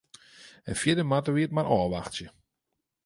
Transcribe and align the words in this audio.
En 0.69 0.79
fierder 0.81 1.05
moatte 1.11 1.31
wy 1.33 1.43
it 1.47 1.53
mar 1.55 1.69
ôfwachtsje. 1.77 2.27